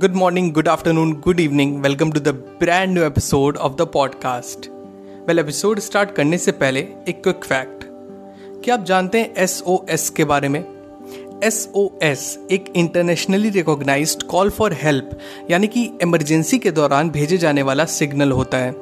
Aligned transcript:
Good 0.00 0.14
morning, 0.14 0.52
good 0.52 0.68
afternoon, 0.68 1.12
good 1.20 1.40
evening. 1.40 1.82
Welcome 1.82 2.12
to 2.12 2.20
the 2.20 2.32
brand 2.32 2.94
new 2.94 3.04
episode 3.10 3.56
of 3.56 3.76
the 3.76 3.86
podcast. 3.86 4.66
Well, 5.26 5.38
episode 5.38 5.78
start 5.78 6.10
करने 6.10 6.38
से 6.38 6.52
पहले 6.52 6.80
एक 6.80 7.22
quick 7.22 7.44
fact 7.44 7.84
क्या 8.64 8.74
आप 8.74 8.84
जानते 8.84 9.20
हैं 9.20 9.34
एस 9.36 9.62
ओ 9.66 9.86
एस 9.90 10.10
के 10.10 10.24
बारे 10.24 10.48
में? 10.48 10.64
एस 11.44 11.68
ओ 11.74 11.88
एस 12.02 12.38
एक 12.50 12.72
internationally 12.76 13.50
recognised 13.50 14.22
call 14.22 14.50
for 14.50 14.72
help 14.72 15.18
यानी 15.50 15.66
कि 15.66 15.90
इमरजेंसी 16.02 16.58
के 16.58 16.70
दौरान 16.70 17.10
भेजे 17.10 17.36
जाने 17.36 17.62
वाला 17.62 17.84
सिग्नल 17.84 18.30
होता 18.30 18.58
है। 18.58 18.74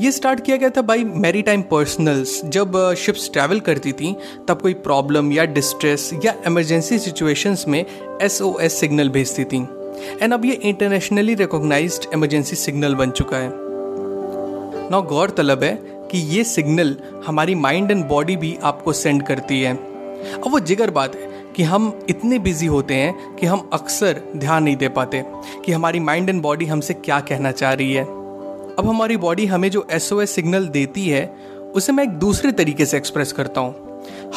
ये 0.00 0.12
स्टार्ट 0.12 0.44
किया 0.44 0.56
गया 0.56 0.70
था 0.70 0.82
बाई 0.82 1.04
मेरी 1.04 1.42
टाइम 1.42 1.62
पर्सनल्स 1.62 2.44
जब 2.44 2.94
शिप्स 2.94 3.26
uh, 3.26 3.32
ट्रैवल 3.32 3.60
करती 3.60 3.92
थी 3.92 4.16
तब 4.48 4.60
कोई 4.60 4.74
प्रॉब्लम 4.74 5.32
या 5.32 5.44
डिस्ट्रेस 5.44 6.10
या 6.24 6.34
इमरजेंसी 6.46 6.98
सिचुएशंस 6.98 7.64
में 7.68 7.86
एस 8.22 8.42
ओ 8.42 8.58
एस 8.58 8.80
सिग्नल 8.80 9.08
भेजती 9.08 9.44
थी। 9.44 9.66
एंड 10.22 10.32
अब 10.32 10.44
ये 10.44 10.52
इंटरनेशनली 10.52 11.34
रिकॉग्नाइज्ड 11.34 12.06
इमरजेंसी 12.14 12.56
सिग्नल 12.56 12.94
बन 12.94 13.10
चुका 13.10 13.36
है। 13.36 13.50
नौ 14.90 15.02
गौर 15.02 15.30
तलब 15.30 15.62
है 15.62 15.74
कि 16.10 16.18
ये 16.18 16.44
सिग्नल 16.44 16.96
हमारी 17.26 17.54
माइंड 17.54 17.90
एंड 17.90 18.04
बॉडी 18.04 18.36
भी 18.36 18.56
आपको 18.62 18.92
सेंड 18.92 19.22
करती 19.22 19.60
है। 19.60 19.74
अब 20.34 20.50
वो 20.52 20.60
जिगर 20.60 20.90
बात 20.90 21.14
है 21.14 21.30
कि 21.56 21.62
हम 21.62 22.06
इतने 22.10 22.38
बिज़ी 22.38 22.66
होते 22.66 22.94
हैं 22.94 23.36
कि 23.36 23.46
हम 23.46 23.68
अक्सर 23.72 24.20
ध्यान 24.36 24.62
नहीं 24.62 24.76
दे 24.76 24.88
पाते 24.88 25.22
कि 25.64 25.72
हमारी 25.72 26.00
माइंड 26.00 26.28
एंड 26.28 26.42
बॉडी 26.42 26.66
हमसे 26.66 26.94
क्या 26.94 27.20
कहना 27.20 27.52
चाह 27.52 27.72
रही 27.72 27.92
है। 27.92 28.04
अब 28.04 28.84
हमारी 28.86 29.16
बॉडी 29.16 29.46
हमें 29.46 29.70
जो 29.70 29.86
एस 29.90 30.10
सिग्नल 30.12 30.68
देती 30.68 31.08
है, 31.08 31.24
उसे 31.74 31.92
मैं 31.92 32.04
एक 32.04 32.10
दूसरे 32.10 32.52
तरीके 32.52 32.86
से 32.86 32.96
एक्सप्रेस 32.96 33.32
करता 33.32 33.60
हूँ। 33.60 33.74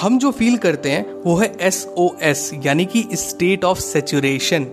हम 0.01 0.17
जो 0.19 0.31
फील 0.31 0.57
करते 0.57 0.91
हैं, 0.91 1.05
वो 1.25 1.35
है 1.35 1.51
एस 1.61 1.87
ओ 1.97 2.09
एस 2.21 2.51
यानी 2.65 2.85
कि 2.85 3.07
स्टेट 3.13 3.65
ऑफ़ 3.65 3.79
सेचुरेशन 3.79 4.67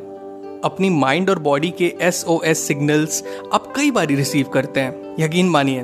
अपनी 0.64 0.90
माइंड 0.90 1.30
और 1.30 1.38
बॉडी 1.38 1.70
के 1.70 1.92
एस 2.00 2.24
ओ 2.28 2.40
एस 2.42 2.66
सिग्नल्स 2.66 3.22
आप 3.54 3.72
कई 3.76 3.90
बार 3.90 4.06
रिसीव 4.06 4.48
करते 4.48 4.80
हैं। 4.80 5.16
यकीन 5.20 5.48
मानिए। 5.48 5.80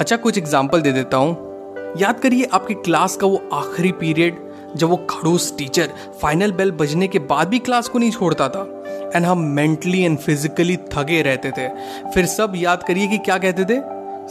अच्छा 0.00 0.16
कुछ 0.16 0.38
एग्ज़ाम्पल 0.38 0.80
दे 0.80 0.92
देता 0.92 1.16
हूँ। 1.16 1.94
याद 2.00 2.20
करिए, 2.20 2.44
आपकी 2.44 2.74
क्लास 2.74 3.16
का 3.16 3.26
वो 3.26 3.42
आखिरी 3.52 3.92
पीरियड 3.92 4.36
जब 4.76 4.88
वो 4.88 4.96
खड़ूस 5.10 5.52
टीचर 5.58 5.88
फाइनल 6.22 6.52
बेल 6.52 6.70
बजने 6.70 7.08
के 7.08 7.18
बाद 7.18 7.48
भी 7.48 7.58
क्लास 7.58 7.88
को 7.88 7.98
नहीं 7.98 8.10
छोड़ता 8.10 8.48
था। 8.48 8.62
एंड 9.16 9.26
हम 9.26 9.38
मेंटली 9.48 10.02
एंड 10.02 10.18
फिजिकली 10.18 10.76
थके 10.92 11.20
रहते 11.22 11.50
थे। 11.50 11.68
फिर 12.10 12.26
सब 12.26 12.52
याद 12.56 12.82
करिए 12.82 13.06
कि 13.06 13.18
क्या 13.18 13.38
कहते 13.38 13.64
थे? 13.64 13.80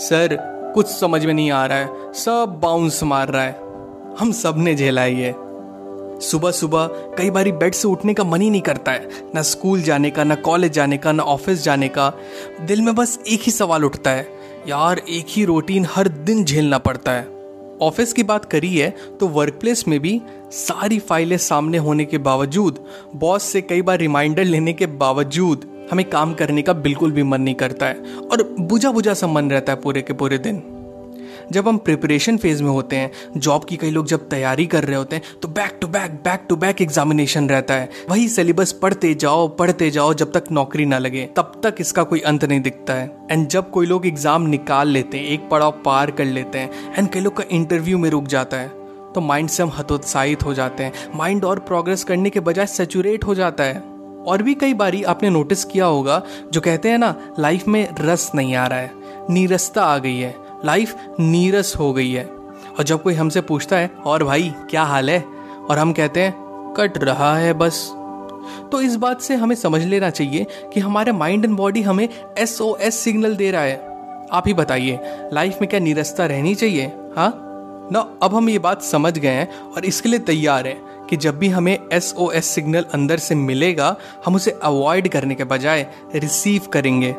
सर, 0.03 0.37
कुछ 0.75 0.87
समझ 0.87 1.25
में 1.25 1.33
नहीं 1.33 1.51
आ 1.51 1.65
रहा 1.65 1.77
है। 1.77 2.11
सब 2.13 2.59
बाउंस 2.61 3.03
मार 3.03 3.29
रहा 3.29 3.43
है। 3.43 4.15
हम 4.19 4.31
सबने 4.31 4.75
झेला 4.75 5.05
ये। 5.05 5.33
सुबह 6.21 6.51
सुबह 6.51 6.87
कई 7.17 7.29
बार 7.29 7.51
बेड 7.51 7.73
से 7.73 7.87
उठने 7.87 8.13
का 8.13 8.23
मन 8.23 8.41
ही 8.41 8.49
नहीं 8.49 8.61
करता 8.61 8.91
है। 8.91 9.09
ना 9.35 9.41
स्कूल 9.41 9.81
जाने 9.81 10.09
का, 10.11 10.23
ना 10.23 10.35
कॉलेज 10.35 10.71
जाने 10.71 10.97
का, 10.97 11.11
ना 11.11 11.23
ऑफ़िस 11.23 11.63
जाने 11.63 11.87
का। 11.87 12.11
दिल 12.61 12.81
में 12.81 12.93
बस 12.95 13.19
एक 13.27 13.41
ही 13.43 13.51
सवाल 13.51 13.85
उठता 13.85 14.11
है, 14.11 14.27
यार, 14.67 15.01
एक 15.09 15.25
ही 15.29 15.45
रूटीन 15.45 15.87
हर 15.89 16.07
दिन 16.07 16.43
झेलना 16.45 16.77
पड़ता 16.77 17.11
है। 17.11 17.27
ऑफ़िस 17.81 18.13
की 18.13 18.23
बात 18.23 18.45
करी 18.45 18.77
है 18.77 18.89
तो 19.19 19.27
वर्क 19.27 19.53
प्लेस 19.53 19.87
में 19.87 19.99
भी 19.99 20.21
सारी 20.51 20.99
फाइलें 20.99 21.37
सामने 21.37 21.77
होने 21.77 22.05
के 22.05 22.17
बावजूद 22.17 22.79
बॉस 23.15 23.43
से 23.43 23.61
कई 23.61 23.81
बार 23.81 23.97
रिमाइंडर 23.97 24.43
लेने 24.43 24.73
के 24.73 24.85
बावजूद 24.85 25.65
हमें 25.91 26.09
काम 26.09 26.33
करने 26.33 26.61
का 26.61 26.73
बिल्कुल 26.73 27.11
भी 27.11 27.23
मन 27.23 27.41
नहीं 27.41 27.55
करता 27.55 27.85
है। 27.85 27.95
और 28.31 28.43
बुझा 28.59 28.91
बुझा 28.91 29.13
सा 29.13 29.27
मन 29.27 29.49
रहता 29.51 29.73
है 29.73 29.79
पूरे 29.81 30.01
के 30.01 30.13
पूरे 30.13 30.37
दिन। 30.37 30.61
जब 31.51 31.67
हम 31.67 31.77
प्रिपरेशन 31.79 32.37
फ़ेज़ 32.37 32.63
में 32.63 32.69
होते 32.69 32.95
हैं 32.95 33.11
जॉब 33.37 33.65
की 33.65 33.77
कई 33.77 33.91
लोग 33.91 34.07
जब 34.07 34.27
तैयारी 34.29 34.65
कर 34.65 34.83
रहे 34.83 34.95
होते 34.95 35.15
हैं 35.15 35.39
तो 35.41 35.47
back 35.49 35.77
to 35.81 35.87
back 35.89 36.11
back 36.23 36.45
to 36.49 36.55
back 36.55 36.81
examination 36.81 37.49
रहता 37.49 37.73
है। 37.73 37.89
वही 38.09 38.27
सिलेबस 38.29 38.71
पढ़ते 38.73 39.13
जाओ 39.15 39.47
पढ़ते 39.49 39.89
जाओ, 39.91 40.13
जब 40.13 40.31
तक 40.31 40.51
नौकरी 40.51 40.85
ना 40.85 40.97
लगे, 40.97 41.29
तब 41.35 41.59
तक 41.63 41.75
इसका 41.79 42.03
कोई 42.03 42.19
अंत 42.21 42.45
नहीं 42.45 42.61
दिखता 42.61 42.93
है। 42.93 43.09
एंड 43.31 43.47
जब 43.47 43.69
कोई 43.71 43.85
लोग 43.85 44.05
एग्ज़ाम 44.07 44.47
निकाल 44.49 44.87
लेते 44.89 45.17
हैं, 45.17 45.25
एक 45.25 45.49
पड़ाव 45.49 45.71
पार 45.85 46.11
कर 46.11 46.25
लेते 46.27 46.59
हैं 46.59 46.93
एंड 46.93 47.09
कई 47.09 47.19
लोग 47.19 47.37
का 47.37 47.43
इंटरव्यू 47.51 47.97
में 47.97 48.09
रुक 48.09 48.27
जाता 48.27 48.57
है 48.57 48.79
तो 49.13 49.21
माइंड 49.21 49.49
से 49.49 49.63
हम 49.63 49.71
हतोत्साहित 49.75 50.43
हो 50.43 50.53
जाते 50.53 50.83
हैं। 50.83 51.09
माइंड 51.15 51.45
और 51.45 51.59
प्रोग्रेस 51.61 52.03
करने 52.03 52.29
के 52.29 52.39
बजाय 52.39 52.65
सेचुरेट 52.67 53.23
हो 53.23 53.35
जाता 53.35 53.63
है। 53.63 53.79
और 54.23 54.41
भी 54.43 54.53
कई 54.53 54.73
बारी 54.73 55.01
आपने 55.03 55.29
नोटिस 55.29 55.63
किया 55.65 55.85
होगा, 55.85 56.21
जो 56.53 56.61
कहते 56.61 56.89
हैं 56.89 56.97
ना 56.97 57.15
लाइफ 57.39 57.67
में 57.67 57.87
रस 57.99 58.31
नहीं 58.35 58.55
आ 58.55 58.65
रहा 58.67 58.79
है, 58.79 58.91
नीरसता 59.29 59.83
आ 59.83 59.97
गई 59.97 60.17
है। 60.17 60.35
लाइफ 60.65 60.95
नीरस 61.19 61.75
हो 61.79 61.93
गई 61.93 62.11
है। 62.11 62.25
और 62.77 62.83
जब 62.83 63.03
कोई 63.03 63.13
हमसे 63.13 63.41
पूछता 63.41 63.77
है, 63.77 63.91
और 64.05 64.23
भाई, 64.23 64.53
क्या 64.69 64.83
हाल 64.83 65.09
है? 65.09 65.25
और 65.69 65.79
हम 65.79 65.93
कहते 65.93 66.19
हैं, 66.19 66.35
कट 66.77 66.97
रहा 66.97 67.37
है 67.37 67.53
बस। 67.53 67.91
तो 68.71 68.81
इस 68.81 68.95
बात 68.95 69.21
से 69.21 69.35
हमें 69.35 69.55
समझ 69.55 69.83
लेना 69.83 70.09
चाहिए 70.09 70.45
कि 70.73 70.79
हमारे 70.79 71.11
माइंड 71.11 71.45
एंड 71.45 71.57
बॉडी 71.57 71.81
हमें 71.81 72.09
एस 72.37 72.61
ओ 72.61 72.75
एस 72.75 72.95
सिग्नल 72.95 73.35
दे 73.35 73.51
रहा 73.51 73.61
है। 73.61 73.75
आप 74.31 74.43
ही 74.47 74.53
बताइए 74.53 74.99
लाइफ 75.33 75.57
में 75.61 75.69
क्या 75.69 75.79
नीरसता 75.79 76.25
रहनी 76.25 76.55
चाहिए? 76.55 76.85
हाँ? 77.15 77.47
ना, 77.91 78.13
अब 78.23 78.35
हम 78.35 78.49
ये 78.49 78.59
बात 78.59 78.81
समझ 78.81 79.19
गए 79.19 79.29
हैं 79.29 79.61
और 79.61 79.85
इसके 79.85 80.09
लिए 80.09 80.19
तैयार 80.19 80.67
हैं 80.67 81.05
कि 81.05 81.17
जब 81.17 81.39
भी 81.39 81.47
हमें 81.49 81.79
एस 81.93 82.15
ओ 82.17 82.31
एस 82.31 82.45
सिग्नल 82.45 82.85
अंदर 82.93 83.17
से 83.17 83.35
मिलेगा, 83.35 83.95
हम 84.25 84.35
उसे 84.35 84.59
अवॉइड 84.63 85.07
करने 85.07 85.35
के 85.35 85.43
बजाय 85.43 85.87
रिसीव 86.15 86.61
करेंगे। 86.61 87.15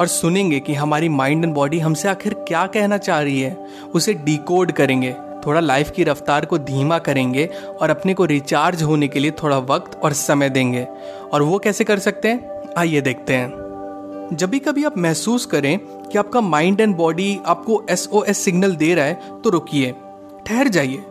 और 0.00 0.06
सुनेंगे 0.06 0.60
कि 0.60 0.74
हमारी 0.74 1.08
माइंड 1.08 1.44
एंड 1.44 1.54
बॉडी 1.54 1.78
हमसे 1.78 2.08
आखिर 2.08 2.34
क्या 2.48 2.66
कहना 2.66 2.98
चाह 2.98 3.20
रही 3.20 3.40
है। 3.40 3.56
उसे 3.94 4.14
डिकोड 4.14 4.72
करेंगे, 4.72 5.14
थोड़ा 5.46 5.60
लाइफ 5.60 5.90
की 5.90 6.04
रफ्तार 6.04 6.44
को 6.44 6.58
धीमा 6.58 6.98
करेंगे 6.98 7.48
और 7.80 7.90
अपने 7.90 8.14
को 8.14 8.24
रिचार्ज 8.24 8.82
होने 8.82 9.08
के 9.08 9.20
लिए 9.20 9.30
थोड़ा 9.30 9.58
वक्त 9.58 10.00
और 10.02 10.12
समय 10.12 10.50
देंगे। 10.50 10.86
और 11.32 11.42
वो 11.42 11.58
कैसे 11.58 11.84
कर 11.84 11.98
सकते 11.98 12.28
हैं? 12.28 12.60
आइए 12.78 13.00
देखते 13.00 13.34
हैं। 13.34 14.28
जब 14.32 14.50
भी 14.50 14.58
कभी 14.58 14.84
आप 14.84 14.98
महसूस 14.98 15.46
करें 15.46 15.78
कि 15.78 16.18
आपका 16.18 16.40
माइंड 16.40 16.80
एंड 16.80 16.96
बॉडी 16.96 17.38
आपको 17.46 17.82
एस 17.90 18.08
ओ 18.12 18.22
एस 18.24 18.38
सिग्नल 18.38 18.76
दे 18.76 18.94
रहा 18.94 19.04
है 19.04 19.40
तो 19.44 19.50
रुकिए, 19.50 19.94
ठहर 20.46 20.68
जाइए। 20.68 21.02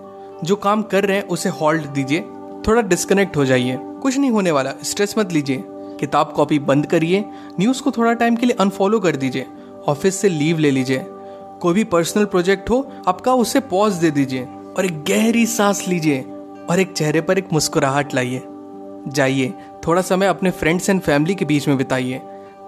जो 0.44 0.56
काम 0.56 0.82
कर 0.82 1.06
रहे 1.06 1.18
हैं, 1.18 1.24
उसे 1.24 1.50
हॉल्ट 1.50 1.86
दीजिए, 1.86 2.22
थोड़ा 2.68 2.82
डिस्कनेक्ट 2.82 3.38
हो 3.38 3.46
जाइए। 3.46 3.78
कुछ 3.82 4.18
नहीं 4.18 4.32
होने 4.32 4.52
वाला 4.52 4.74
स्ट्रेस 4.84 5.16
मत 5.18 5.34
लीजिए। 5.34 5.64
किताब 6.00 6.34
कॉपी 6.36 6.60
बंद 6.60 6.86
करिए, 6.86 7.24
न्यूज़ 7.60 7.82
को 7.82 7.92
थोड़ा 7.92 8.14
टाइम 8.14 8.36
के 8.36 8.46
लिए 8.46 8.56
अनफॉलो 8.60 9.00
कर 9.00 9.16
दीजिए, 9.16 9.46
ऑफ़िस 9.88 10.16
से 10.16 10.30
लीव 10.30 10.58
ले 10.58 10.72
लीजिए। 10.72 11.06
कोई 11.62 11.74
भी 11.74 11.84
पर्सनल 11.84 12.26
प्रोजेक्ट 12.26 12.70
हो, 12.70 12.92
आपका 13.08 13.34
उसे 13.34 13.60
पॉज 13.60 13.94
दे 13.94 14.12
दीजिए 14.12 14.44
और 14.78 14.86
एक 14.86 15.04
गहरी 15.04 15.46
सांस 15.46 15.88
लीजिए 15.88 16.22
और 16.70 16.80
एक 16.80 16.94
चेहरे 16.94 17.22
पर 17.22 17.38
एक 17.38 17.54
मुस्कुराहट 17.54 18.14
लाइए। 18.14 18.42
जाइए, 19.08 19.54
थोड़ा 19.88 20.02
समय 20.02 20.28
अपने 20.28 20.52
फ्रेंड्स 20.52 20.90
एंड 20.90 21.02
फैमिली 21.02 21.36
के 21.36 21.46
बीच 21.46 21.68
में 21.68 21.78
बिताइए। 21.78 22.22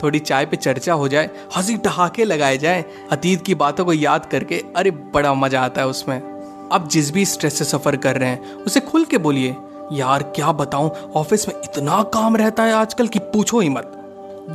थोड़ी 0.04 0.20
चाय 0.20 0.46
पे 0.46 0.58
चर्चा 0.58 0.94
हो 0.94 1.08
जाए, 1.08 1.30
हँसी 1.58 1.78
ठहाके 1.78 2.24
लगाए 2.24 2.58
जाए, 2.58 2.86
अतीत 3.12 3.42
की 3.42 3.56
बातों 3.56 3.86
को 3.86 3.94
याद 3.94 4.26
करके, 4.26 4.64
अरे 4.76 4.92
बड़ा 4.92 5.34
मज़ा 5.34 5.62
आता 5.62 5.82
है 5.82 5.88
उसमें। 5.88 6.18
आप 6.72 6.88
जिस 6.90 7.12
भी 7.12 7.26
स्ट्रेस 7.26 7.58
से 7.58 7.66
सफ़र 7.66 7.96
कर 7.96 8.18
रहे 8.18 8.30
हैं, 8.30 8.54
उसे 8.56 8.80
खुल 8.80 9.06
के 9.06 9.18
बोलिए 9.18 9.56
यार 9.92 10.24
क्या 10.36 10.52
बताऊँ, 10.52 10.90
ऑफ़िस 11.16 11.48
में 11.48 11.56
इतना 11.56 12.02
काम 12.04 12.36
रहता 12.36 12.64
है 12.64 12.74
आजकल 12.74 13.08
कि 13.08 13.20
पूछो 13.20 13.60
ही 13.60 13.70
मत। 13.70 13.96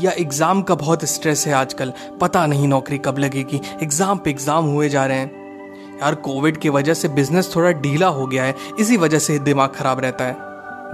या 0.03 0.11
एग्ज़ाम 0.11 0.63
का 0.63 0.75
बहुत 0.75 1.05
स्ट्रेस 1.05 1.47
है 1.47 1.53
आजकल, 1.55 1.93
पता 2.21 2.47
नहीं 2.47 2.69
नौकरी 2.69 2.99
कब 2.99 3.19
लगेगी, 3.19 3.61
एग्ज़ाम 3.83 4.19
पे 4.19 4.31
एग्ज़ाम 4.31 4.65
हुए 4.65 4.89
जा 4.89 5.05
रहे 5.07 5.19
हैं। 5.19 5.99
यार 6.01 6.15
कोविड 6.15 6.57
की 6.57 6.69
वजह 6.69 6.95
से 6.95 7.09
बिज़नेस 7.09 7.55
थोड़ा 7.57 7.71
ढीला 7.73 8.09
हो 8.09 8.27
गया 8.27 8.45
है, 8.45 8.55
इसी 8.81 8.97
वजह 8.97 9.19
से 9.19 9.39
दिमाग 9.39 9.73
खराब 9.75 10.01
रहता 10.01 10.25
है। 10.25 10.37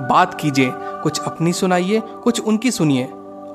बात 0.08 0.34
कीजिए, 0.40 0.70
कुछ 0.72 1.20
अपनी 1.20 1.52
सुनाइए, 1.52 2.00
कुछ 2.24 2.40
उनकी 2.40 2.70
सुनिए। 2.70 3.04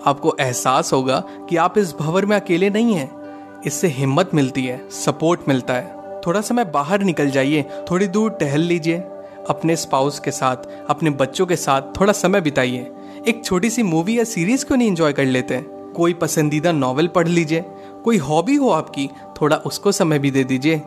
आपको 0.05 0.35
एहसास 0.39 0.93
होगा 0.93 1.23
कि 1.49 1.57
आप 1.57 1.77
इस 1.77 1.95
भवर 1.99 2.25
में 2.25 2.35
अकेले 2.35 2.69
नहीं 2.69 2.93
हैं। 2.93 3.61
इससे 3.61 3.87
हिम्मत 3.87 4.31
मिलती 4.33 4.65
है 4.65 4.77
सपोर्ट 4.89 5.47
मिलता 5.47 5.73
है। 5.73 6.21
थोड़ा 6.27 6.41
समय 6.41 6.65
बाहर 6.65 7.03
निकल 7.03 7.29
जाइए, 7.29 7.65
थोड़ी 7.91 8.07
दूर 8.07 8.31
टहल 8.31 8.61
लीजिए। 8.61 9.03
अपने 9.49 9.75
स्पाउस 9.75 10.19
के 10.19 10.31
साथ, 10.31 10.67
अपने 10.89 11.09
बच्चों 11.09 11.45
के 11.45 11.55
साथ 11.55 11.81
थोड़ा 11.99 12.13
समय 12.13 12.41
बिताइए। 12.41 12.91
एक 13.27 13.43
छोटी 13.45 13.69
सी 13.69 13.83
मूवी 13.83 14.17
या 14.19 14.23
सीरीज़ 14.23 14.65
क्यों 14.65 14.77
नहीं 14.77 14.87
एंजॉय 14.87 15.13
कर 15.13 15.25
लेते? 15.25 15.59
कोई 15.95 16.13
पसंदीदा 16.13 16.71
नॉवल 16.71 17.07
पढ़ 17.07 17.27
लीजिए। 17.27 17.63
कोई 18.03 18.17
हॉबी 18.17 18.55
हो 18.55 18.69
आपकी, 18.69 19.09
थोड़ा 19.41 19.57
उसको 19.57 19.91
समय 19.91 20.19
भी 20.19 20.31
दे 20.31 20.43
दीजिए। 20.43 20.81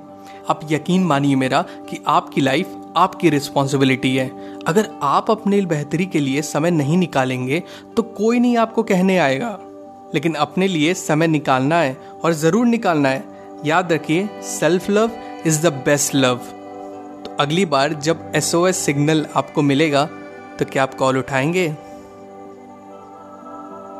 आप 0.48 0.60
यकीन 0.70 1.04
मानिए 1.04 1.36
मेरा 1.36 1.62
कि 1.90 1.98
आपकी 2.06 2.40
लाइफ 2.40 2.74
आपकी 2.96 3.30
रिस्पॉन्सिबिलिटी 3.30 4.14
है। 4.16 4.28
अगर 4.66 4.88
आप 5.02 5.30
अपने 5.30 5.60
बेहतरी 5.62 6.06
के 6.06 6.20
लिए 6.20 6.42
समय 6.42 6.70
नहीं 6.70 6.96
निकालेंगे 6.96 7.62
तो 7.96 8.02
कोई 8.02 8.40
नहीं 8.40 8.56
आपको 8.56 8.82
कहने 8.82 9.18
आएगा। 9.18 9.58
लेकिन 10.14 10.34
अपने 10.34 10.66
लिए 10.68 10.94
समय 10.94 11.26
निकालना 11.26 11.76
है 11.76 11.96
और 12.24 12.32
ज़रूर 12.32 12.66
निकालना 12.66 13.08
है। 13.08 13.24
याद 13.64 13.92
रखिए 13.92 14.28
self 14.42 14.88
love 14.90 15.10
is 15.46 15.60
the 15.62 15.72
best 15.84 16.14
love 16.14 16.40
अगली 17.40 17.64
बार 17.64 17.92
जब 17.92 18.32
एसओएस 18.36 18.76
सिग्नल 18.76 19.26
आपको 19.36 19.62
मिलेगा 19.62 20.04
तो 20.58 20.64
क्या 20.64 20.82
आप 20.82 20.94
कॉल 20.94 21.18
उठाएँगे? 21.18 21.68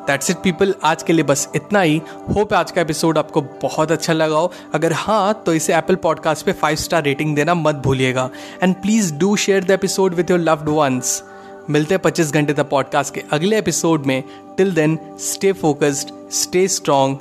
दैट्स 0.06 0.31
इट 0.31 0.37
पीपल 0.37 0.75
आज 0.85 1.02
के 1.02 1.12
लिए 1.12 1.25
बस 1.25 1.49
इतना 1.56 1.81
ही। 1.81 2.00
होप 2.37 2.55
आज 2.55 2.70
का 2.70 2.81
एपिसोड 2.81 3.19
आपको 3.19 3.40
बहुत 3.62 3.93
अच्छा 3.93 4.12
लगा 4.12 4.37
हो। 4.37 4.52
अगर 4.75 4.93
हाँ 4.93 5.43
तो 5.46 5.55
इसे 5.55 5.75
एप्पल 5.75 5.94
पॉडकास्ट 5.94 6.46
पे 6.46 6.52
फाइव 6.52 6.76
स्टार 6.76 7.02
रेटिंग 7.02 7.35
देना 7.37 7.55
मत 7.55 7.75
भूलिएगा। 7.75 8.31
And 8.62 8.75
please 8.75 9.14
do 9.14 9.37
share 9.37 9.64
the 9.64 9.70
episode 9.70 10.14
with 10.14 10.31
your 10.31 10.40
loved 10.40 10.69
ones 10.69 11.23
मिलते 11.70 11.94
हैं 11.94 12.02
पच्चीस 12.02 12.32
घंटे 12.32 12.52
तक 12.52 12.69
पॉडकास्ट 12.69 13.14
के 13.14 13.25
अगले 13.32 13.58
एपिसोड 13.58 14.06
में। 14.06 14.23
Till 14.56 14.75
then 14.75 14.99
stay 15.20 15.52
focused 15.52 16.11
stay 16.32 16.69
strong 16.69 17.17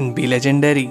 and 0.00 0.14
be 0.14 0.26
legendary 0.26 0.90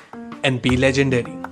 and 0.43 0.61
be 0.61 0.77
legendary. 0.77 1.50